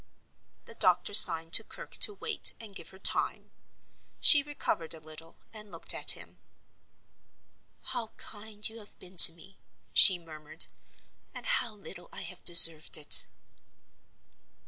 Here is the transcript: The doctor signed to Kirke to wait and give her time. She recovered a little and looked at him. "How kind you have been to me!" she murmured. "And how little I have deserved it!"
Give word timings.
The 0.65 0.73
doctor 0.73 1.13
signed 1.13 1.53
to 1.53 1.63
Kirke 1.63 1.95
to 1.99 2.15
wait 2.15 2.55
and 2.59 2.73
give 2.75 2.89
her 2.89 2.97
time. 2.97 3.51
She 4.19 4.41
recovered 4.41 4.95
a 4.95 4.99
little 4.99 5.37
and 5.53 5.71
looked 5.71 5.93
at 5.93 6.17
him. 6.17 6.39
"How 7.83 8.07
kind 8.17 8.67
you 8.67 8.79
have 8.79 8.97
been 8.97 9.17
to 9.17 9.31
me!" 9.31 9.59
she 9.93 10.17
murmured. 10.17 10.65
"And 11.35 11.45
how 11.45 11.75
little 11.75 12.09
I 12.11 12.23
have 12.23 12.43
deserved 12.43 12.97
it!" 12.97 13.27